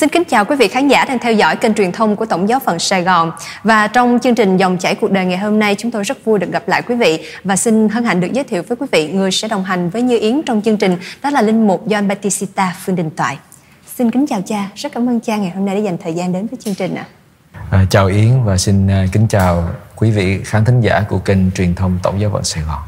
[0.00, 2.48] Xin kính chào quý vị khán giả đang theo dõi kênh truyền thông của Tổng
[2.48, 3.32] giáo phận Sài Gòn.
[3.64, 6.38] Và trong chương trình Dòng chảy cuộc đời ngày hôm nay, chúng tôi rất vui
[6.38, 9.12] được gặp lại quý vị và xin hân hạnh được giới thiệu với quý vị
[9.12, 12.08] người sẽ đồng hành với Như Yến trong chương trình, đó là linh mục John
[12.08, 13.38] Batista Phương Đình Toại.
[13.96, 16.32] Xin kính chào cha, rất cảm ơn cha ngày hôm nay đã dành thời gian
[16.32, 17.06] đến với chương trình ạ.
[17.70, 21.50] À, chào Yến và xin à, kính chào quý vị khán thính giả của kênh
[21.50, 22.78] truyền thông Tổng giáo phận Sài Gòn.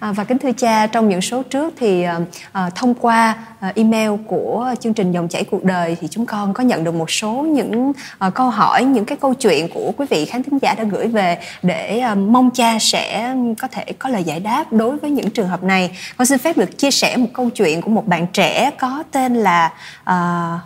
[0.00, 2.18] À, và kính thưa cha, trong những số trước thì à,
[2.52, 6.54] à, thông qua à, email của chương trình Dòng chảy cuộc đời thì chúng con
[6.54, 10.06] có nhận được một số những à, câu hỏi, những cái câu chuyện của quý
[10.10, 14.08] vị khán thính giả đã gửi về để à, mong cha sẽ có thể có
[14.08, 15.90] lời giải đáp đối với những trường hợp này.
[16.16, 19.34] Con xin phép được chia sẻ một câu chuyện của một bạn trẻ có tên
[19.34, 19.72] là
[20.04, 20.14] à,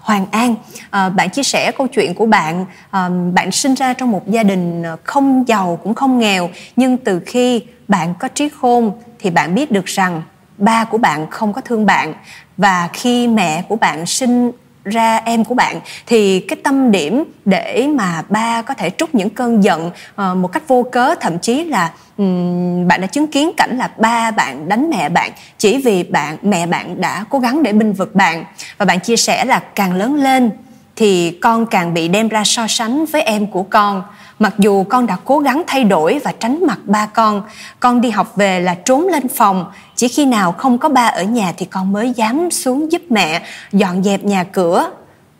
[0.00, 0.54] Hoàng An.
[0.90, 4.42] À, bạn chia sẻ câu chuyện của bạn, à, bạn sinh ra trong một gia
[4.42, 9.54] đình không giàu cũng không nghèo nhưng từ khi bạn có trí khôn thì bạn
[9.54, 10.22] biết được rằng
[10.58, 12.14] ba của bạn không có thương bạn.
[12.56, 14.50] Và khi mẹ của bạn sinh
[14.84, 19.30] ra em của bạn thì cái tâm điểm để mà ba có thể trút những
[19.30, 23.50] cơn giận uh, một cách vô cớ thậm chí là um, bạn đã chứng kiến
[23.56, 27.62] cảnh là ba bạn đánh mẹ bạn chỉ vì bạn mẹ bạn đã cố gắng
[27.62, 28.44] để binh vực bạn.
[28.78, 30.50] Và bạn chia sẻ là càng lớn lên
[30.96, 34.02] thì con càng bị đem ra so sánh với em của con
[34.44, 37.42] mặc dù con đã cố gắng thay đổi và tránh mặt ba con
[37.80, 39.72] con đi học về là trốn lên phòng.
[39.96, 43.42] Chỉ khi nào không có ba ở nhà thì con mới dám xuống giúp mẹ,
[43.72, 44.90] dọn dẹp nhà cửa.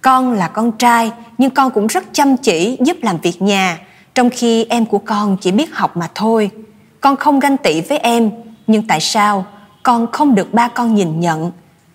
[0.02, 3.78] Con là con trai, nhưng con cũng rất chăm chỉ giúp làm việc nhà.
[4.14, 6.50] Trong khi em của con chỉ biết học mà thôi.
[7.00, 8.31] Con không ganh tị với em,
[8.66, 9.47] nhưng tại sao?
[9.82, 11.53] Con không được ba con nhìn nhận.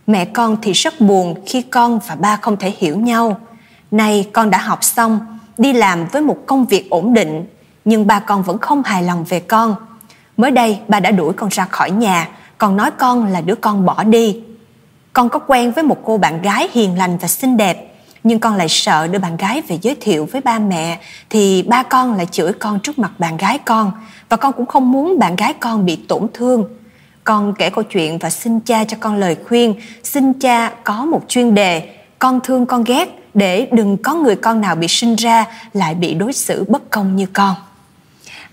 [0.08, 3.40] Mẹ con thì rất buồn khi con và ba không thể hiểu nhau.
[3.92, 7.46] Nay con đã học xong đi làm với một công việc ổn định,
[7.86, 9.76] nhưng ba con vẫn không hài lòng về con.
[10.38, 12.28] Mới đây, ba đã đuổi con ra khỏi nhà,
[12.58, 14.42] còn nói con là đứa con bỏ đi.
[15.14, 17.94] Con có quen với một cô bạn gái hiền lành và xinh đẹp,
[18.24, 21.00] nhưng con lại sợ đưa bạn gái về giới thiệu với ba mẹ,
[21.30, 23.92] thì ba con lại chửi con trước mặt bạn gái con,
[24.30, 26.66] và con cũng không muốn bạn gái con bị tổn thương.
[27.24, 31.22] Con kể câu chuyện và xin cha cho con lời khuyên, xin cha có một
[31.28, 35.46] chuyên đề, con thương con ghét để đừng có người con nào bị sinh ra
[35.74, 37.56] lại bị đối xử bất công như con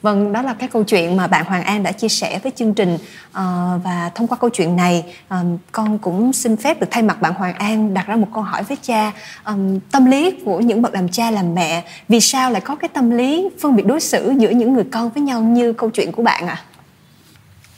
[0.02, 2.74] Vâng, đó là cái câu chuyện mà bạn Hoàng An đã chia sẻ với chương
[2.74, 2.98] trình
[3.32, 5.42] à, và thông qua câu chuyện này à,
[5.72, 8.62] con cũng xin phép được thay mặt bạn Hoàng An đặt ra một câu hỏi
[8.62, 9.54] với cha à,
[9.92, 13.10] tâm lý của những bậc làm cha làm mẹ vì sao lại có cái tâm
[13.10, 16.22] lý phân biệt đối xử giữa những người con với nhau như câu chuyện của
[16.22, 16.62] bạn ạ?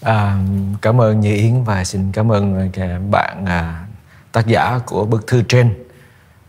[0.03, 0.13] À?
[0.13, 0.37] À,
[0.83, 2.71] cảm ơn Như Yến và xin cảm ơn
[3.11, 3.85] bạn à,
[4.33, 5.75] tác giả của bức thư trên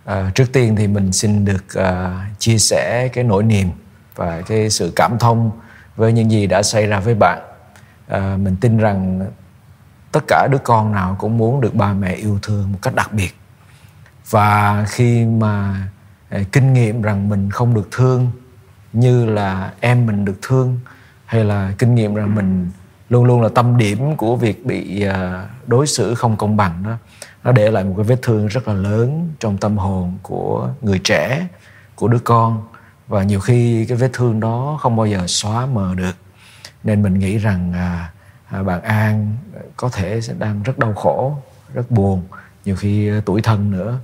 [0.05, 3.69] À, trước tiên thì mình xin được à, chia sẻ cái nỗi niềm
[4.15, 5.51] và cái sự cảm thông
[5.95, 7.39] với những gì đã xảy ra với bạn.
[8.07, 9.27] À, mình tin rằng
[10.11, 13.13] tất cả đứa con nào cũng muốn được ba mẹ yêu thương một cách đặc
[13.13, 13.35] biệt.
[14.29, 15.75] Và khi mà
[16.29, 18.31] à, kinh nghiệm rằng mình không được thương
[18.93, 20.79] như là em mình được thương
[21.25, 22.71] hay là kinh nghiệm rằng mình
[23.09, 26.97] luôn luôn là tâm điểm của việc bị à, đối xử không công bằng đó
[27.43, 30.99] nó để lại một cái vết thương rất là lớn trong tâm hồn của người
[30.99, 31.47] trẻ
[31.95, 32.67] của đứa con.
[33.07, 36.15] Và nhiều khi cái vết thương đó không bao giờ xóa mờ được.
[36.83, 38.11] Nên mình nghĩ rằng à,
[38.49, 39.37] à, bạn An
[39.77, 41.37] có thể sẽ đang rất đau khổ
[41.73, 42.23] rất buồn
[42.65, 43.97] nhiều khi à, tuổi thân nữa.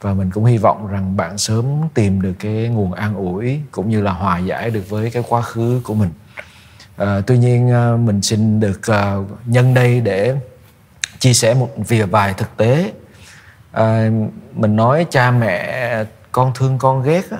[0.00, 1.64] Và mình cũng hy vọng rằng bạn sớm
[1.94, 5.42] tìm được cái nguồn an ủi cũng như là hòa giải được với cái quá
[5.42, 6.10] khứ của mình.
[6.96, 9.16] À, tuy nhiên à, mình xin được à,
[9.46, 10.36] nhân đây để
[11.20, 12.92] chia sẻ một vài bài thực tế.
[13.72, 14.10] À,
[14.54, 17.38] mình nói cha mẹ con thương con ghét á,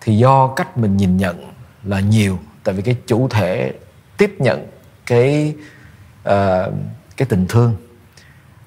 [0.00, 1.52] thì do cách mình nhìn nhận
[1.84, 2.38] là nhiều.
[2.64, 3.72] Tại vì cái chủ thể
[4.16, 4.66] tiếp nhận
[5.06, 5.54] cái
[6.28, 6.72] uh,
[7.16, 7.76] cái tình thương.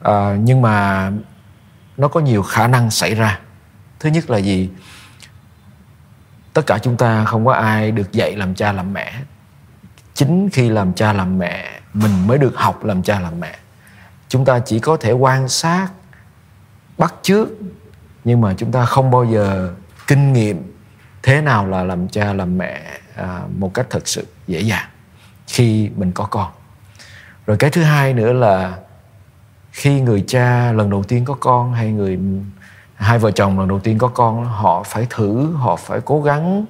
[0.07, 1.11] Uh, nhưng mà
[1.97, 3.39] nó có nhiều khả năng xảy ra.
[3.99, 4.69] Thứ nhất là gì?
[6.53, 9.13] Tất cả chúng ta không có ai được dạy làm cha làm mẹ.
[10.13, 13.55] Chính khi làm cha làm mẹ mình mới được học làm cha làm mẹ
[14.33, 15.87] chúng ta chỉ có thể quan sát
[16.97, 17.47] bắt chước
[18.23, 19.73] nhưng mà chúng ta không bao giờ
[20.07, 20.73] kinh nghiệm
[21.23, 22.81] thế nào là làm cha làm mẹ
[23.15, 24.89] à, một cách thật sự dễ dàng
[25.47, 26.51] khi mình có con.
[27.45, 28.77] Rồi cái thứ hai nữa là
[29.71, 32.19] khi người cha lần đầu tiên có con hay người
[32.95, 36.65] hai vợ chồng lần đầu tiên có con họ phải thử họ phải cố gắng.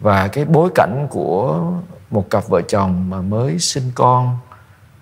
[0.00, 1.72] Và cái bối cảnh của
[2.10, 4.38] một cặp vợ chồng mà mới sinh con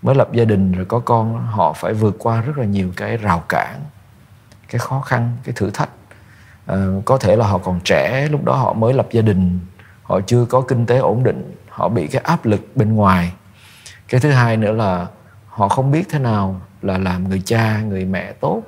[0.04, 3.16] mới lập gia đình rồi có con họ phải vượt qua rất là nhiều cái
[3.16, 3.80] rào cản
[4.68, 5.88] cái khó khăn cái thử thách.
[6.66, 9.58] À, có thể là họ còn trẻ lúc đó họ mới lập gia đình
[10.02, 13.32] họ chưa có kinh tế ổn định họ bị cái áp lực bên ngoài.
[14.08, 15.06] Cái thứ hai nữa là
[15.48, 18.62] họ không biết thế nào là làm người cha người mẹ tốt.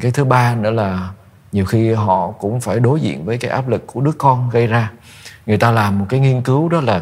[0.00, 1.10] Cái thứ ba nữa là
[1.52, 4.66] nhiều khi họ cũng phải đối diện với cái áp lực của đứa con gây
[4.66, 4.90] ra.
[5.46, 7.00] Người ta làm một cái nghiên cứu đó là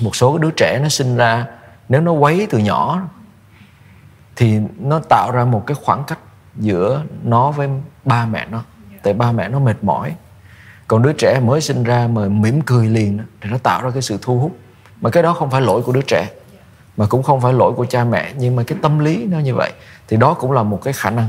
[0.00, 1.46] một số đứa trẻ nó sinh ra
[1.88, 3.02] nếu nó quấy từ nhỏ
[4.36, 6.18] thì nó tạo ra một cái khoảng cách
[6.56, 7.68] giữa nó với
[8.04, 8.64] ba mẹ nó.
[9.02, 10.14] Tại ba mẹ nó mệt mỏi.
[10.86, 14.02] Còn đứa trẻ mới sinh ra mà mỉm cười liền thì nó tạo ra cái
[14.02, 14.56] sự thu hút.
[15.00, 16.30] Mà cái đó không phải lỗi của đứa trẻ
[16.96, 18.32] mà cũng không phải lỗi của cha mẹ.
[18.38, 19.72] Nhưng mà cái tâm lý nó như vậy
[20.08, 21.28] thì đó cũng là một cái khả năng.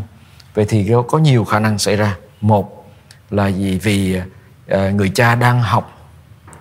[0.54, 2.16] Vậy thì có nhiều khả năng xảy ra.
[2.42, 2.86] Một
[3.30, 3.80] là gì?
[3.84, 4.20] Vì
[4.74, 5.92] uh, người cha đang học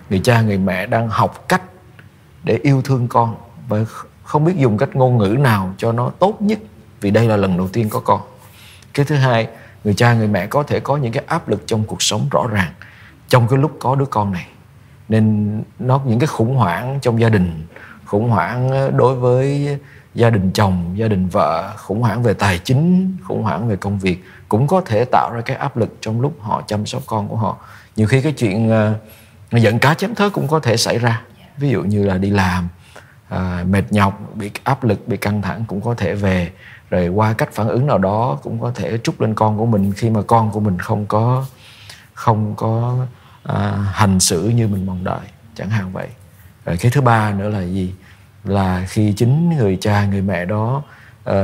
[0.09, 1.61] người cha người mẹ đang học cách
[2.43, 3.35] để yêu thương con
[3.67, 3.77] và
[4.23, 6.59] không biết dùng cách ngôn ngữ nào cho nó tốt nhất,
[7.01, 8.21] vì đây là lần đầu tiên có con.
[8.93, 9.47] Cái thứ hai,
[9.83, 12.47] người cha, người mẹ có thể có những cái áp lực trong cuộc sống rõ
[12.47, 12.73] ràng
[13.29, 14.47] trong cái lúc có đứa con này.
[15.09, 17.67] Nên nó, những cái khủng hoảng trong gia đình,
[18.05, 19.77] khủng hoảng ờ, đối với
[20.15, 23.99] gia đình chồng, gia đình vợ, khủng hoảng về tài chính, khủng hoảng về công
[23.99, 27.27] việc cũng có thể tạo ra cái áp lực trong lúc họ chăm sóc con
[27.27, 27.57] của họ.
[27.95, 28.93] Nhiều khi cái chuyện ờ,
[29.51, 31.21] giận cá chém thớt cũng có thể xảy ra.
[31.57, 32.67] Ví dụ như là đi làm
[33.35, 36.51] uh, mệt nhọc bị áp lực bị căng thẳng cũng có thể về.
[36.89, 39.93] Rồi qua cách phản ứng nào đó cũng có thể trút lên con của mình
[39.93, 41.45] khi mà con của mình không có
[42.13, 43.05] không có
[43.49, 43.55] uh,
[43.91, 45.27] hành xử như mình mong đợi.
[45.55, 46.07] Chẳng hạn vậy.
[46.65, 47.93] Rồi cái thứ ba nữa là gì?
[48.43, 50.83] Là khi chính người cha người mẹ đó
[51.29, 51.35] uh,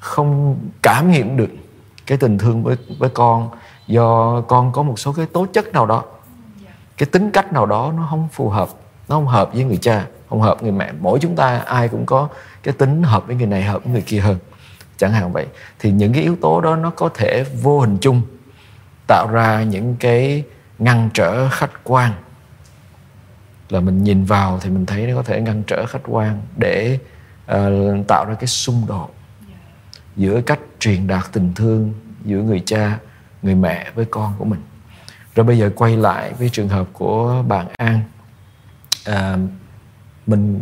[0.00, 1.50] không cảm nghiệm được
[2.06, 3.50] cái tình thương với với con
[3.86, 6.04] do con có một số cái tố chất nào đó
[6.96, 8.68] cái tính cách nào đó nó không phù hợp
[9.08, 10.92] nó không hợp với người cha không hợp người mẹ.
[11.00, 12.28] Mỗi chúng ta ai cũng có
[12.62, 14.38] cái tính hợp với người này hợp với người kia hơn.
[14.96, 15.46] Chẳng hạn vậy.
[15.78, 18.22] Thì những cái yếu tố đó nó có thể vô hình chung
[19.06, 20.44] tạo ra những cái
[20.78, 22.12] ngăn trở khách quan.
[23.68, 26.98] Là mình nhìn vào thì mình thấy nó có thể ngăn trở khách quan để
[27.52, 29.14] uh, tạo ra cái xung đột
[30.16, 31.92] giữa cách truyền đạt tình thương
[32.24, 32.98] giữa người cha
[33.42, 34.62] người mẹ với con của mình.
[35.34, 38.00] Rồi bây giờ quay lại với trường hợp của bạn an.
[39.04, 39.36] À,
[40.26, 40.60] mình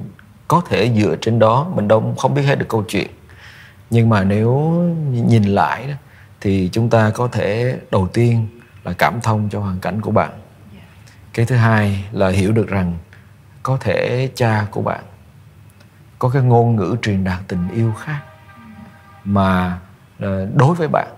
[0.48, 3.10] có thể dựa trên đó, mình đâu, không biết hết được câu chuyện.
[3.90, 4.60] Nhưng mà nếu
[5.10, 5.96] nhìn lại
[6.40, 8.46] thì chúng ta có thể đầu tiên
[8.84, 10.30] là cảm thông cho hoàn cảnh của bạn.
[11.34, 12.98] Cái thứ hai là hiểu được rằng
[13.62, 15.04] có thể cha của bạn
[16.18, 18.20] có cái ngôn ngữ truyền đạt tình yêu khác
[19.24, 19.78] mà
[20.20, 21.08] ờ, đối với bạn.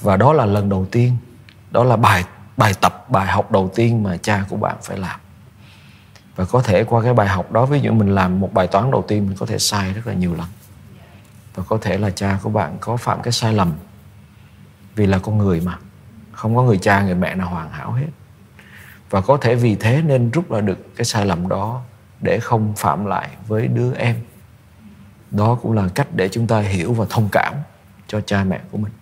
[0.00, 1.16] Và đó là lần đầu tiên,
[1.70, 2.24] đó là bài
[2.56, 5.20] bài tập, bài học đầu tiên mà cha của bạn phải làm
[6.36, 8.90] và có thể qua cái bài học đó ví dụ mình làm một bài toán
[8.90, 10.46] đầu tiên mình có thể sai rất là nhiều lần.
[11.54, 13.72] Và có thể là cha của bạn có phạm cái sai lầm
[14.94, 15.78] vì là con người mà.
[16.32, 18.06] Không có người cha người mẹ nào hoàn hảo hết.
[19.10, 21.82] Và có thể vì thế nên rút ra được cái sai lầm đó
[22.20, 24.16] để không phạm lại với đứa em.
[25.30, 27.54] Đó cũng là cách để chúng ta hiểu và thông cảm
[28.06, 28.92] cho cha mẹ của mình.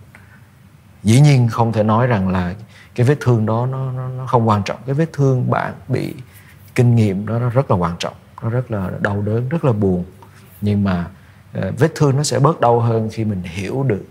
[1.02, 2.54] Dĩ nhiên không thể nói rằng là
[2.94, 4.78] cái vết thương đó nó, nó, nó không quan trọng.
[4.86, 6.14] Cái vết thương bạn bị
[6.80, 9.72] kinh nghiệm đó, nó rất là quan trọng, nó rất là đau đớn, rất là
[9.72, 10.04] buồn.
[10.60, 11.06] Nhưng mà
[11.52, 14.04] ờ, vết thương nó sẽ bớt đau hơn khi mình hiểu được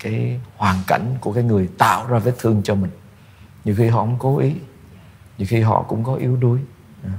[0.00, 2.90] cái hoàn cảnh của cái người tạo ra vết thương cho mình.
[3.64, 4.54] Nhiều khi họ không cố ý,
[5.38, 6.58] nhiều khi họ cũng có yếu đuối.
[7.04, 7.12] À.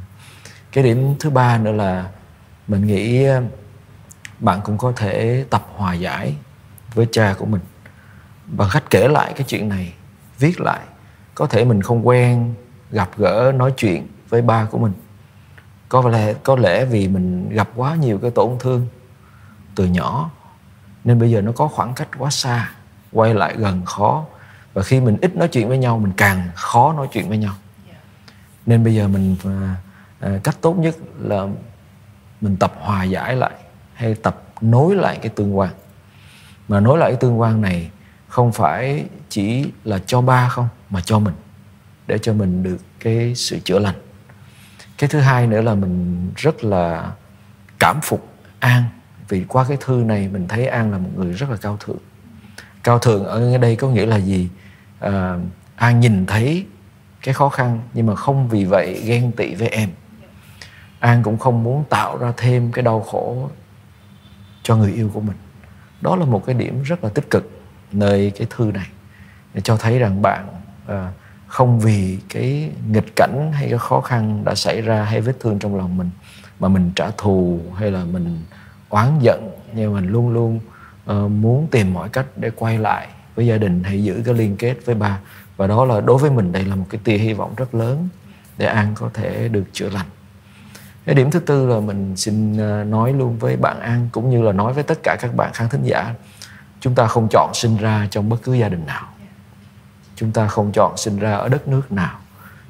[0.72, 2.10] Cái điểm thứ ba nữa là
[2.68, 3.42] mình nghĩ ờ,
[4.40, 6.36] bạn cũng có thể tập hòa giải
[6.94, 7.62] với cha của mình.
[8.46, 9.94] Bằng cách kể lại cái chuyện này,
[10.40, 10.82] viết lại.
[11.36, 12.54] Có thể mình không quen
[12.92, 14.94] gặp gỡ, nói chuyện với ba của mình.
[15.90, 18.88] Có lẽ có lẽ vì mình gặp quá nhiều cái tổn thương
[19.76, 20.32] từ nhỏ
[21.04, 22.72] nên bây giờ nó có khoảng cách quá xa
[23.12, 24.26] quay lại gần khó.
[24.74, 27.54] Và khi mình ít nói chuyện với nhau mình càng khó nói chuyện với nhau.
[28.66, 29.76] Nên bây giờ mình à,
[30.20, 31.48] à, cách tốt nhất là
[32.42, 33.54] mình tập hòa giải lại
[33.94, 35.72] hay tập nối lại cái tương quan.
[36.68, 37.92] Mà nối lại cái tương quan này
[38.28, 41.34] không phải chỉ là cho ba không mà cho mình
[42.08, 43.96] để cho mình được cái sự chữa lành
[45.04, 47.12] cái thứ hai nữa là mình rất là
[47.80, 48.28] cảm phục
[48.60, 48.84] an.
[49.30, 51.98] Vì qua cái thư này mình thấy an là một người rất là cao thượng.
[52.84, 54.50] Cao thượng ở đây có nghĩa là gì?
[55.00, 55.38] À,
[55.76, 56.66] an nhìn thấy
[57.22, 59.90] cái khó khăn nhưng mà không vì vậy ghen tị với em.
[61.00, 63.50] An cũng không muốn tạo ra thêm cái đau khổ
[64.64, 65.38] cho người yêu của mình.
[66.02, 67.52] Đó là một cái điểm rất là tích cực
[67.92, 68.88] nơi cái thư này.
[69.54, 70.48] Để cho thấy rằng bạn
[70.88, 71.12] à,
[71.54, 75.60] không vì cái nghịch cảnh hay cái khó khăn đã xảy ra hay vết thương
[75.60, 76.10] trong lòng mình
[76.60, 78.42] mà mình trả thù hay là mình
[78.90, 80.60] oán giận nhưng mình luôn luôn
[81.12, 84.58] uh, muốn tìm mọi cách để quay lại với gia đình hay giữ cái liên
[84.58, 85.20] kết với ba.
[85.58, 88.08] Và đó là đối với mình đây là một cái tia hy vọng rất lớn
[88.58, 90.08] để an có thể được chữa lành.
[91.06, 94.42] Cái điểm thứ tư là mình xin ờ, nói luôn với bạn an cũng như
[94.42, 96.14] là nói với tất cả các bạn khán thính giả
[96.80, 99.13] chúng ta không chọn sinh ra trong bất cứ gia đình nào
[100.16, 102.20] chúng ta không chọn sinh ra ở đất nước nào.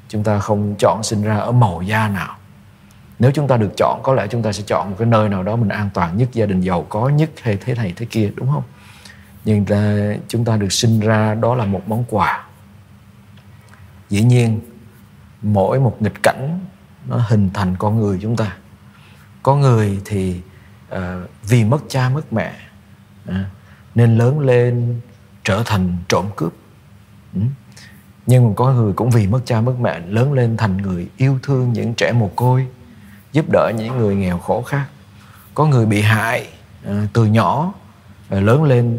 [0.08, 2.36] Chúng ta không chọn sinh ra ở màu da nào.
[3.18, 5.42] Nếu chúng ta được chọn có lẽ chúng ta sẽ chọn một cái nơi nào
[5.42, 8.30] đó mình an toàn nhất gia đình giàu có nhất hay thế này thế kia
[8.34, 8.62] đúng không?
[9.44, 9.96] Nhưng ta,
[10.28, 12.44] chúng ta được sinh ra đó là một món quà.
[14.10, 14.60] Dĩ nhiên
[15.42, 16.58] mỗi một nghịch cảnh
[17.06, 18.56] nó hình thành con người chúng ta.
[19.42, 20.40] Có người thì
[20.94, 20.98] uh,
[21.42, 22.54] vì mất cha mất mẹ
[23.28, 23.34] uh,
[23.94, 25.00] nên lớn lên
[25.44, 26.52] trở thành trộm cướp.
[27.34, 27.40] Ừ.
[28.26, 31.38] nhưng mà có người cũng vì mất cha mất mẹ lớn lên thành người yêu
[31.42, 32.66] thương những trẻ mồ côi,
[33.32, 34.86] giúp đỡ những người nghèo khổ khác.
[35.54, 36.48] Có người bị hại
[36.86, 37.72] à, từ nhỏ
[38.28, 38.98] à, lớn lên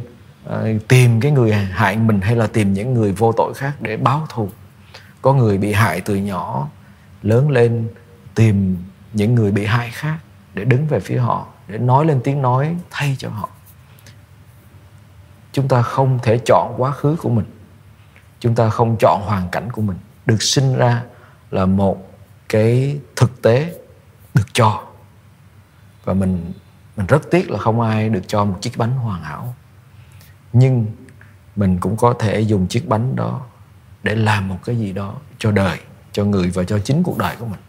[0.50, 3.98] à, tìm cái người hại mình hay là tìm những người vô tội khác để
[3.98, 4.50] báo thù.
[5.22, 6.70] Có người bị hại từ nhỏ,
[7.24, 7.88] lớn lên
[8.36, 8.77] tìm
[9.13, 10.18] những người bị hại khác
[10.54, 13.50] để đứng về phía họ, để nói lên tiếng nói thay cho họ.
[15.51, 17.46] Chúng ta không thể chọn quá khứ của mình
[18.46, 21.04] chúng ta không chọn hoàn cảnh của mình, được sinh ra
[21.52, 22.10] là một
[22.50, 23.75] cái thực tế
[24.34, 24.84] được cho.
[26.04, 26.54] Và mình
[26.98, 29.56] mình rất tiếc là không ai được cho một chiếc bánh hoàn hảo.
[30.54, 30.86] Nhưng
[31.56, 33.42] mình cũng có thể dùng chiếc bánh đó
[34.04, 35.80] để làm một cái gì đó cho đời,
[36.12, 37.62] cho người và cho chính cuộc đời của mình.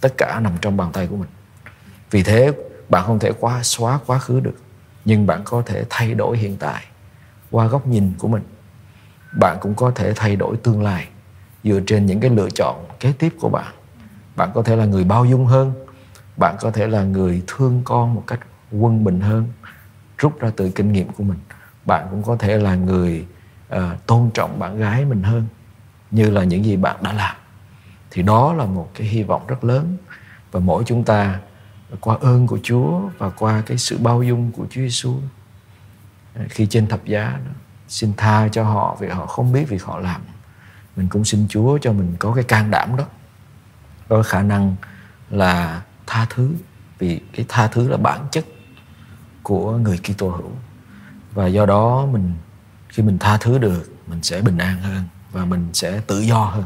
[0.00, 1.30] Tất cả nằm trong bàn tay của mình.
[2.10, 2.52] Vì thế,
[2.88, 4.56] bạn không thể quá xóa quá khứ được,
[5.04, 6.84] nhưng bạn có thể thay đổi hiện tại
[7.50, 8.42] qua góc nhìn của mình
[9.32, 11.08] bạn cũng có thể thay đổi tương lai
[11.64, 13.74] dựa trên những cái lựa chọn kế tiếp của bạn
[14.36, 15.72] bạn có thể là người bao dung hơn
[16.36, 18.40] bạn có thể là người thương con một cách
[18.72, 19.48] quân bình hơn
[20.18, 21.38] rút ra từ kinh nghiệm của mình
[21.84, 23.26] bạn cũng có thể là người
[23.74, 25.46] uh, tôn trọng bạn gái mình hơn
[26.10, 27.36] như là những gì bạn đã làm
[28.10, 29.96] thì đó là một cái hy vọng rất lớn
[30.52, 31.40] và mỗi chúng ta
[32.00, 35.14] qua ơn của Chúa và qua cái sự bao dung của Chúa Giêsu
[36.34, 37.52] ờ, khi trên thập giá đó
[37.88, 40.20] xin tha cho họ vì họ không biết việc họ làm.
[40.96, 43.04] Mình cũng xin Chúa cho mình có cái can đảm đó.
[44.08, 44.76] Có khả năng
[45.30, 46.54] là tha thứ
[46.98, 48.44] vì cái tha thứ là bản chất
[49.42, 50.50] của người Kitô hữu.
[51.32, 52.32] Và do đó mình
[52.88, 56.44] khi mình tha thứ được mình sẽ bình an hơn và mình sẽ tự do
[56.44, 56.64] hơn.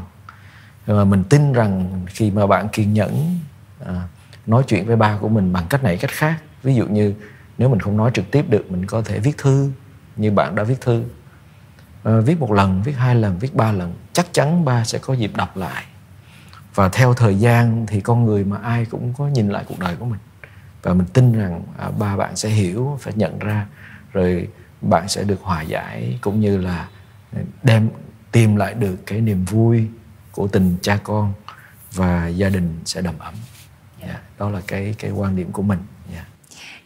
[0.85, 3.39] Và mình tin rằng khi mà bạn kiên nhẫn
[3.85, 4.07] à,
[4.45, 6.35] nói chuyện với ba của mình bằng cách này cách khác.
[6.63, 7.13] Ví dụ như
[7.57, 9.71] nếu mình không nói trực tiếp được mình có thể viết thư
[10.15, 11.03] như bạn đã viết thư.
[12.03, 15.13] À, viết một lần viết hai lần viết ba lần chắc chắn ba sẽ có
[15.13, 15.85] dịp đọc lại.
[16.75, 19.95] Và theo thời gian thì con người mà ai cũng có nhìn lại cuộc đời
[19.95, 20.19] của mình.
[20.81, 23.67] Và mình tin rằng à, ba bạn sẽ hiểu phải nhận ra
[24.13, 24.47] rồi
[24.81, 26.87] bạn sẽ được hòa giải cũng như là
[27.63, 27.89] đem
[28.31, 29.87] tìm lại được cái niềm vui
[30.31, 31.33] của tình cha con
[31.91, 33.33] và gia đình sẽ đầm ấm.
[33.99, 35.79] Yeah, đó là cái cái quan điểm của mình.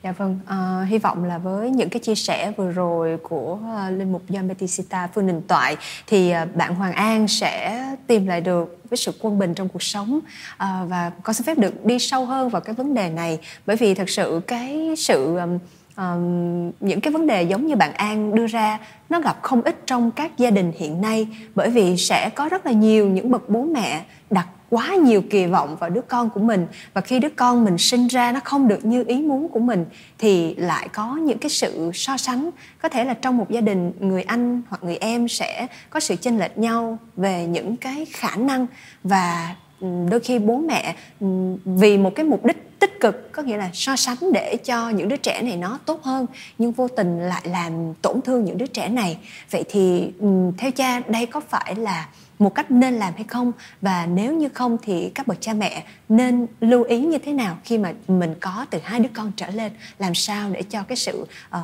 [0.07, 0.13] Dạ.
[0.17, 4.11] vâng, à, hy vọng là với những cái chia sẻ vừa rồi của uh, linh
[4.11, 8.79] mục John Bautista Phương Đình Toại thì uh, bạn Hoàng An sẽ tìm lại được
[8.89, 12.25] với sự quân bình trong cuộc sống uh, và có xin phép được đi sâu
[12.25, 15.59] hơn vào cái vấn đề này bởi vì thật sự cái sự um,
[15.97, 19.75] um, những cái vấn đề giống như bạn An đưa ra nó gặp không ít
[19.85, 23.49] trong các gia đình hiện nay bởi vì sẽ có rất là nhiều những bậc
[23.49, 26.67] bố mẹ đặt quá nhiều kỳ vọng vào đứa con của mình.
[26.93, 29.85] Và khi đứa con mình sinh ra nó không được như ý muốn của mình,
[30.17, 32.49] thì lại có những cái sự so sánh.
[32.81, 36.15] Có thể là trong một gia đình, người anh hoặc người em sẽ có sự
[36.15, 38.67] chênh lệch nhau về những cái khả năng.
[39.03, 41.27] Và ừ, đôi khi bố mẹ ừ,
[41.65, 45.07] vì một cái mục đích tích cực có nghĩa là so sánh để cho những
[45.07, 46.25] đứa trẻ này nó tốt hơn
[46.57, 49.17] nhưng vô tình lại làm tổn thương những đứa trẻ này.
[49.51, 52.07] Vậy thì ừ, theo cha đây có phải là
[52.39, 53.51] một cách nên làm hay không?
[53.81, 57.57] Và nếu như không thì các bậc cha mẹ nên lưu ý như thế nào
[57.63, 59.71] khi mà mình có từ hai đứa con trở lên?
[59.99, 61.61] Làm sao để cho cái sự uh,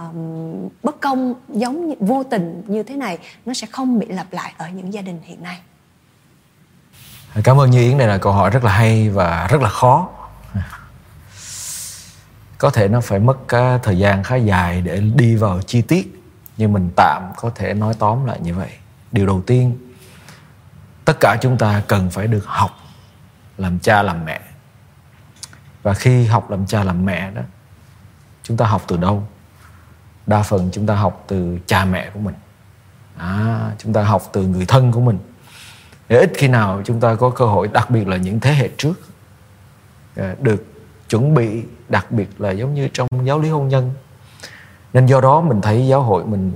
[0.84, 4.54] bất công giống như, vô tình như thế này nó sẽ không bị lặp lại
[4.58, 5.58] ở những gia đình hiện nay?
[7.44, 10.10] Cảm ơn như yến đây là câu hỏi rất là hay và rất là khó
[12.64, 16.24] có thể nó phải mất cái thời gian khá dài để đi vào chi tiết
[16.58, 18.70] nhưng mình tạm có thể nói tóm lại như vậy.
[19.12, 19.78] Điều đầu tiên
[21.06, 22.72] tất cả chúng ta cần phải được học
[23.58, 24.42] làm cha làm mẹ.
[25.82, 27.42] Và khi học làm cha làm mẹ đó
[28.44, 29.28] chúng ta học từ đâu?
[30.28, 32.36] Đa phần chúng ta học từ cha mẹ của mình.
[33.18, 35.18] À, chúng ta học từ người thân của mình.
[36.10, 38.70] Để ít khi nào chúng ta có cơ hội đặc biệt là những thế hệ
[38.78, 38.94] trước
[40.16, 40.73] à, được
[41.10, 43.92] chuẩn bị đặc biệt là giống như trong giáo lý hôn nhân.
[44.94, 46.52] Nên do đó mình thấy giáo hội mình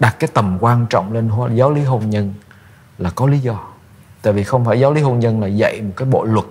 [0.00, 2.34] đặt cái tầm quan trọng lên giáo lý hôn nhân
[2.98, 3.68] là có lý do.
[4.22, 6.46] Tại vì không phải giáo lý hôn nhân là dạy một cái bộ luật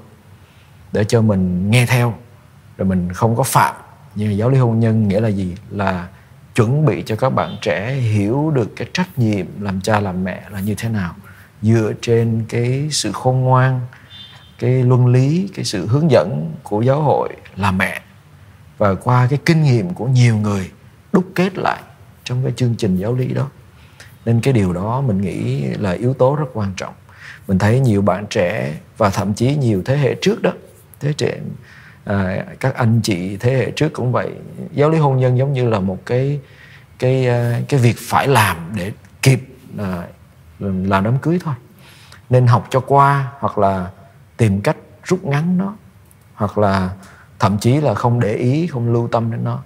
[0.92, 2.13] để cho mình nghe theo,
[2.77, 3.75] rồi mình không có phạm.
[4.15, 5.56] Nhưng mà giáo lý hôn nhân nghĩa là gì?
[5.70, 6.08] Là
[6.56, 10.44] chuẩn bị cho các bạn trẻ hiểu được cái trách nhiệm làm cha làm mẹ
[10.50, 11.15] là như thế nào,
[11.62, 13.80] dựa trên cái sự khôn ngoan
[14.60, 18.02] cái luân lý cái sự hướng dẫn của giáo hội là mẹ.
[18.78, 20.72] Và qua cái kinh nghiệm của nhiều người
[21.14, 21.82] đúc kết lại
[22.24, 23.50] trong cái chương trình giáo lý đó.
[24.26, 26.94] Nên cái điều đó mình nghĩ là yếu tố rất quan trọng.
[27.48, 30.52] Mình thấy nhiều bạn trẻ và thậm chí nhiều thế hệ trước đó
[31.00, 31.40] thế trẻ
[32.06, 34.30] à, các anh chị thế hệ trước cũng vậy
[34.72, 36.40] giáo lý hôn nhân giống như là một cái
[37.00, 39.40] cái à, cái việc phải làm để kịp
[39.78, 40.04] à,
[40.60, 41.54] làm đám cưới thôi.
[42.30, 43.90] Nên học cho qua hoặc là
[44.38, 45.74] tìm cách rút ngắn nó
[46.34, 46.89] hoặc là
[47.39, 49.60] thậm chí là không để ý không lưu tâm đến nó.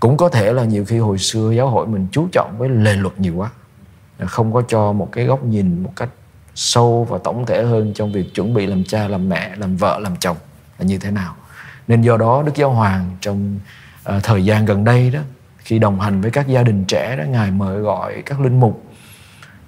[0.00, 2.96] Cũng có thể là nhiều khi hồi xưa giáo hội mình chú trọng với lề
[2.96, 3.50] luật nhiều quá
[4.24, 6.08] không có cho một cái góc nhìn một cách
[6.54, 9.98] sâu và tổng thể hơn trong việc chuẩn bị làm cha làm mẹ làm vợ
[9.98, 10.36] làm chồng
[10.78, 11.36] là như thế nào.
[11.88, 13.58] Nên do đó đức giáo hoàng trong
[14.08, 15.20] uh, thời gian gần đây đó
[15.58, 18.84] khi đồng hành với các gia đình trẻ đó ngài mời gọi các linh mục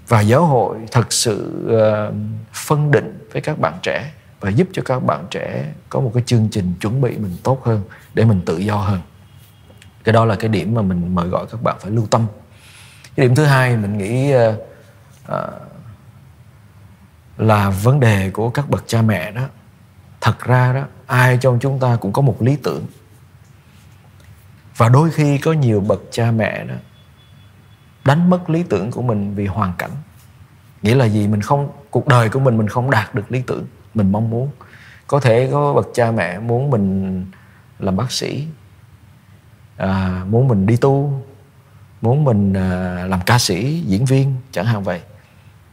[0.08, 2.14] và giáo hội thật sự uh,
[2.52, 6.22] phân định với các bạn trẻ và giúp cho các bạn trẻ có một cái
[6.26, 7.82] chương trình chuẩn bị mình tốt hơn
[8.14, 9.00] để mình tự do hơn.
[10.04, 12.26] Cái đó là cái điểm mà mình mời gọi các bạn phải lưu tâm.
[13.16, 14.54] Cái điểm thứ hai mình nghĩ uh,
[15.32, 15.38] uh,
[17.36, 19.42] là vấn đề của các bậc cha mẹ đó.
[20.20, 22.86] Thật ra đó ai trong chúng ta cũng có một lý tưởng.
[24.76, 26.74] Và đôi khi có nhiều bậc cha mẹ đó
[28.04, 29.90] đánh mất lý tưởng của mình vì hoàn cảnh.
[30.82, 31.28] Nghĩa là gì?
[31.28, 34.50] Mình không cuộc đời của mình mình không đạt được lý tưởng mình mong muốn.
[35.06, 37.26] Có thể có bậc cha mẹ muốn mình
[37.78, 38.46] làm bác sĩ
[39.76, 41.22] à, muốn mình đi tu
[42.00, 45.00] muốn mình à, làm ca sĩ diễn viên chẳng hạn vậy.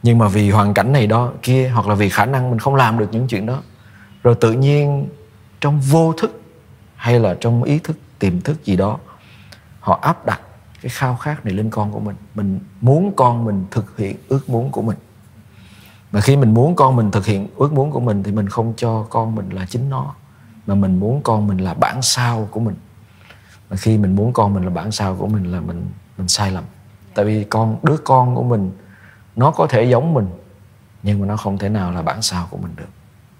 [0.02, 2.74] Nhưng mà vì hoàn cảnh này đó kia hoặc là vì khả năng mình không
[2.74, 3.62] làm được những chuyện đó
[4.22, 5.08] rồi tự nhiên
[5.60, 6.40] trong vô thức
[6.96, 8.98] hay là trong ý thức tiềm thức gì đó
[9.80, 10.40] họ áp đặt
[10.82, 12.16] cái khao khát này lên con của mình.
[12.34, 14.96] Mình muốn con mình thực hiện ước muốn của mình
[16.12, 18.72] mà khi mình muốn con mình thực hiện ước muốn của mình thì mình không
[18.76, 20.14] cho con mình là chính nó,
[20.66, 22.74] mà mình muốn con mình là bản sao của mình.
[23.70, 25.86] Mà khi mình muốn con mình là bản sao của mình là mình
[26.18, 26.64] mình sai lầm.
[27.14, 28.72] Tại vì con, đứa con của mình,
[29.36, 30.28] nó có thể giống mình,
[31.02, 32.88] nhưng mà nó không thể nào là bản sao của mình được.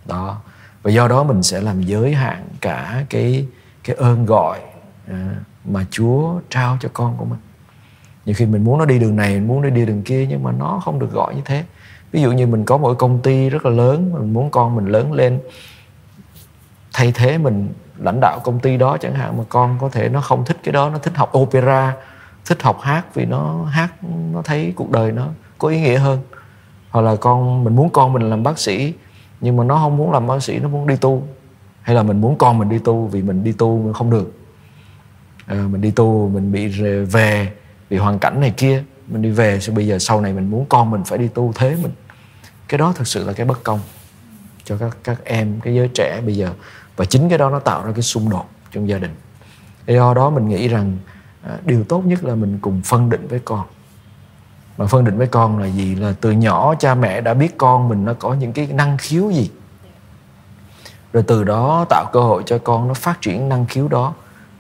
[0.07, 0.41] Đó.
[0.83, 3.47] Và do đó mình sẽ làm giới hạn cả cái
[3.85, 4.61] cái ơn gọi
[5.09, 7.39] à, mà Chúa trao cho con của mình.
[8.27, 10.43] Nhiều khi mình muốn nó đi đường này, mình muốn nó đi đường kia, nhưng
[10.43, 11.65] mà nó không được gọi như thế
[12.17, 14.87] ví dụ như mình có một công ty rất là lớn mình muốn con mình
[14.87, 15.41] lớn lên
[16.93, 20.21] thay thế mình lãnh đạo công ty đó chẳng hạn mà con có thể nó
[20.21, 21.97] không thích cái đó nó thích học opera
[22.47, 26.19] thích học hát vì nó hát nó thấy cuộc đời nó có ý nghĩa hơn.
[26.91, 28.95] Hoặc là con mình muốn con mình làm bác sĩ
[29.41, 31.23] nhưng mà nó không muốn làm bác sĩ nó muốn đi tu.
[31.83, 34.33] Hay là mình muốn con mình đi tu vì mình đi tu mình không được.
[35.47, 36.67] À, mình đi tu mình bị
[37.05, 37.53] về
[37.89, 40.67] vì hoàn cảnh này kia mình đi về sau bây giờ sau này mình muốn
[40.69, 41.93] con mình phải đi tu thế mình
[42.69, 43.81] cái đó thực sự là cái bất công
[44.65, 46.51] cho các các em cái giới trẻ bây giờ.
[46.97, 49.15] Và chính cái đó nó tạo ra cái xung đột trong gia đình.
[49.87, 50.99] Do đó mình nghĩ rằng
[51.43, 53.67] à, điều tốt nhất là mình cùng phân định với con.
[54.79, 55.95] Mà phân định với con là gì?
[55.95, 59.31] Là từ nhỏ cha mẹ đã biết con mình nó có những cái năng khiếu
[59.31, 59.51] gì.
[61.13, 64.15] Rồi từ đó tạo cơ hội cho con nó phát triển năng khiếu đó.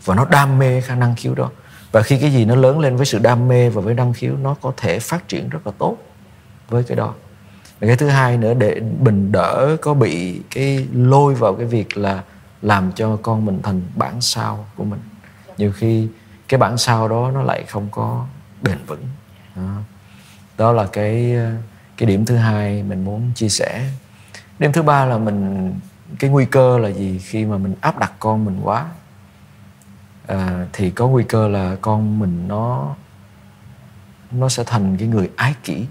[0.05, 1.51] Và nó đam mê khả năng khiếu đó.
[1.92, 4.33] Và khi cái gì nó lớn lên với sự đam mê và với năng khiếu
[4.42, 5.97] nó có thể phát triển rất là tốt
[6.69, 7.14] với cái đó
[7.81, 11.97] và cái thứ hai nữa để mình đỡ có bị cái lôi vào cái việc
[11.97, 12.23] là
[12.62, 15.01] làm cho con mình thành bản sao của mình.
[15.59, 16.09] Nhiều khi
[16.49, 18.27] cái bản sao đó nó lại không có
[18.62, 19.05] bền vững.
[19.57, 19.77] Đó,
[20.59, 21.37] đó là cái
[21.97, 23.91] cái điểm thứ hai mình muốn chia sẻ.
[24.59, 25.73] Điểm thứ ba là mình
[26.19, 28.87] cái nguy cơ là gì khi mà mình áp đặt con mình quá?
[30.27, 32.95] À, thì có nguy cơ là con mình nó
[34.31, 35.87] nó sẽ thành cái người ái kỷ.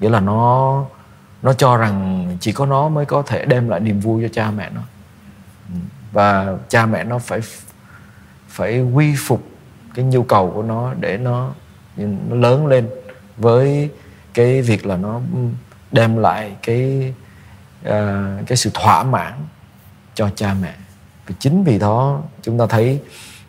[0.00, 0.84] Nghĩa là nó
[1.46, 4.50] nó cho rằng chỉ có nó mới có thể đem lại niềm vui cho cha
[4.50, 4.80] mẹ nó.
[5.68, 5.74] Ừ.
[6.12, 7.40] Và cha mẹ nó phải
[8.48, 9.48] phải quy phục
[9.94, 11.50] cái nhu cầu của nó để nó
[11.96, 12.88] nó lớn lên
[13.36, 13.90] với
[14.34, 15.20] cái việc là nó
[15.92, 17.14] đem lại cái
[17.88, 17.92] uh,
[18.46, 19.32] cái sự thỏa mãn
[20.14, 20.74] cho cha mẹ.
[21.28, 23.00] Và chính vì đó chúng ta thấy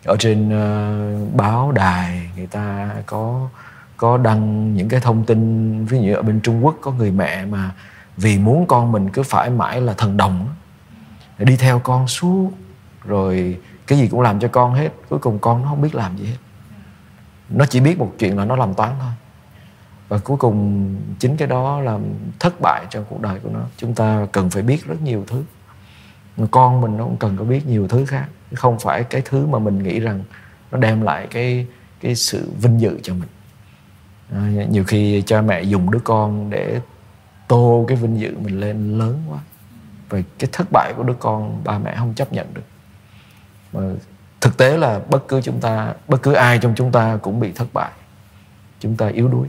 [0.04, 3.48] ở trên uh, báo đài người ta có
[3.98, 7.44] có đăng những cái thông tin, ví dụ ở bên Trung Quốc có người mẹ
[7.44, 7.74] mà
[8.16, 10.48] vì muốn con mình cứ phải mãi là thần đồng
[11.38, 12.50] đi theo con suốt,
[13.04, 16.16] rồi cái gì cũng làm cho con hết, cuối cùng con nó không biết làm
[16.16, 16.36] gì hết.
[17.50, 19.10] Nó chỉ biết một chuyện là nó làm toán thôi.
[20.08, 22.02] Và cuối cùng chính cái đó làm
[22.38, 23.60] thất bại trong cuộc đời của nó.
[23.76, 25.44] Chúng ta cần phải biết rất nhiều thứ.
[26.50, 28.26] Con mình nó cũng cần có biết nhiều thứ khác.
[28.54, 30.24] Không phải cái thứ mà mình nghĩ rằng
[30.70, 31.66] nó đem lại cái
[32.00, 33.28] cái sự vinh dự cho mình
[34.32, 36.80] à, nhiều khi cha mẹ dùng đứa con để
[37.48, 39.38] tô cái vinh dự mình lên lớn quá.
[40.08, 42.62] Và cái thất bại của đứa con ba mẹ không chấp nhận được.
[43.72, 43.80] Mà
[44.40, 47.52] thực tế là bất cứ chúng ta bất cứ ai trong chúng ta cũng bị
[47.52, 47.90] thất bại.
[48.80, 49.48] Chúng ta yếu đuối.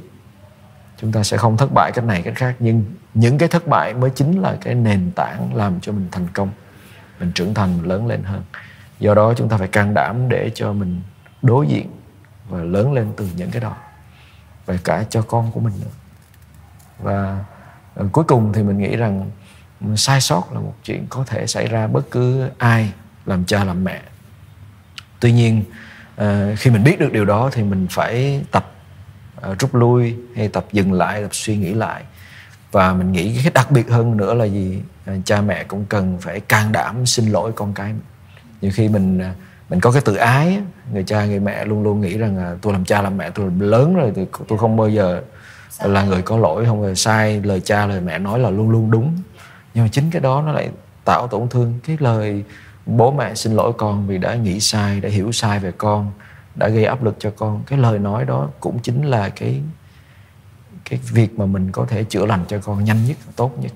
[0.98, 2.56] Chúng ta sẽ không thất bại cách này cách khác.
[2.60, 6.28] Nhưng những cái thất bại mới chính là cái nền tảng làm cho mình thành
[6.34, 6.50] công.
[7.20, 8.44] Mình trưởng thành lớn lên hơn.
[9.00, 11.02] Do đó chúng ta phải can đảm để cho mình
[11.42, 11.92] đối diện
[12.50, 13.76] và lớn lên từ những cái đó
[14.70, 15.92] và cả cho con của mình nữa.
[17.00, 17.46] Và
[17.96, 19.32] ờ, cuối cùng thì mình nghĩ rằng
[19.82, 22.92] ừ, sai sót là một chuyện có thể xảy ra bất cứ ai
[23.26, 24.02] làm cha làm mẹ.
[25.20, 25.64] Tuy nhiên
[26.16, 28.72] ờ, khi mình biết được điều đó thì mình phải tập
[29.36, 32.04] ờ, rút lui hay tập dừng lại, tập suy nghĩ lại.
[32.72, 34.82] Và mình nghĩ cái đặc biệt hơn nữa là gì?
[35.26, 37.94] Cha mẹ cũng cần phải can đảm xin lỗi con cái
[38.62, 39.22] nhiều khi mình
[39.70, 40.62] mình có cái tự ái
[40.94, 43.52] người cha người mẹ luôn luôn nghĩ rằng là tôi làm cha làm mẹ tôi
[43.60, 45.22] lớn rồi tôi, tôi không bao giờ
[45.84, 48.92] là người có lỗi không bao sai lời cha lời mẹ nói là luôn luôn
[48.92, 49.18] đúng.
[49.74, 50.70] Nhưng mà chính cái đó nó lại
[51.06, 51.80] tạo tổn thương.
[51.88, 52.44] Cái lời
[52.86, 56.12] bố mẹ xin lỗi con vì đã nghĩ sai đã hiểu sai về con
[56.56, 57.64] đã gây áp lực cho con.
[57.66, 59.62] Cái lời nói đó cũng chính là cái
[60.90, 63.72] cái việc mà mình có thể chữa lành cho con nhanh nhất tốt nhất.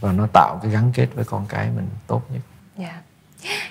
[0.00, 2.42] Và nó tạo cái gắn kết với con cái mình tốt nhất.
[2.78, 3.11] Yeah.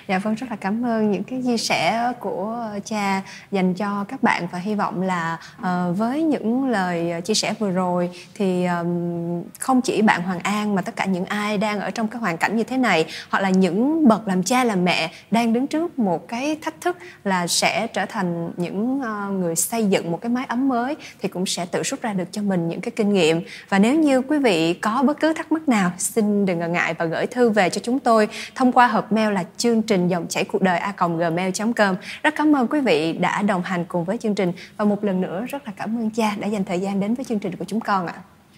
[0.08, 0.18] Dạ.
[0.18, 4.46] Vâng rất là cảm ơn những cái chia sẻ của cha dành cho các bạn
[4.52, 9.80] và hy vọng là uh, với những lời chia sẻ vừa rồi thì um, không
[9.80, 12.56] chỉ bạn Hoàng An mà tất cả những ai đang ở trong cái hoàn cảnh
[12.56, 16.28] như thế này hoặc là những bậc làm cha làm mẹ đang đứng trước một
[16.28, 20.44] cái thách thức là sẽ trở thành những uh, người xây dựng một cái mái
[20.48, 23.40] ấm mới thì cũng sẽ tự rút ra được cho mình những cái kinh nghiệm
[23.68, 26.94] và nếu như quý vị có bất cứ thắc mắc nào xin đừng ngần ngại
[26.94, 30.26] và gửi thư về cho chúng tôi thông qua hộp mail là chương trình dòng
[30.28, 34.18] chảy cuộc đời a gmail.com rất cảm ơn quý vị đã đồng hành cùng với
[34.18, 34.52] chương trình.
[34.76, 37.24] Và một lần nữa rất là cảm ơn cha đã dành thời gian đến với
[37.24, 38.14] chương trình của chúng con ạ.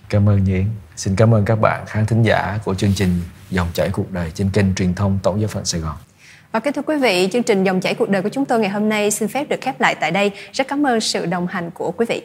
[0.09, 0.63] Cảm ơn Nhi
[0.97, 3.11] xin cảm ơn các bạn khán thính giả của chương trình
[3.51, 5.97] dòng chảy cuộc đời trên kênh truyền thông tổng giáo phận Sài Gòn.
[6.53, 8.71] Và kính thưa quý vị, chương trình dòng chảy cuộc đời của chúng tôi ngày
[8.71, 10.31] hôm nay xin phép được khép lại tại đây.
[10.53, 12.23] Rất cảm ơn sự đồng hành của quý vị.